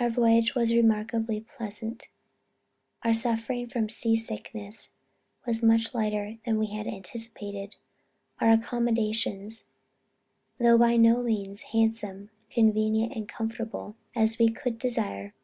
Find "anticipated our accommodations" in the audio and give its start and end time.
6.86-9.66